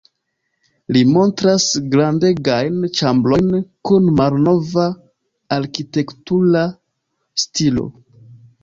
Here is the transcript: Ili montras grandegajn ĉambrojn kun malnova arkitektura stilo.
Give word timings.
Ili 0.93 1.03
montras 1.09 1.65
grandegajn 1.91 2.79
ĉambrojn 3.01 3.53
kun 3.91 4.09
malnova 4.23 4.87
arkitektura 5.61 6.67
stilo. 7.47 7.89